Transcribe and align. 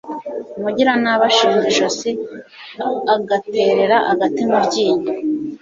umugiranabi 0.57 1.23
ashinga 1.29 1.65
ijosi, 1.71 2.09
agaterera 3.13 3.97
agati 4.11 4.41
mu 4.49 4.57
ryinyo 4.65 5.07